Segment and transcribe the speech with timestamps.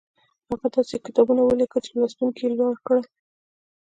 [0.49, 3.03] هغه داسې کتابونه وليکل چې لوستونکي يې لوړ کړل.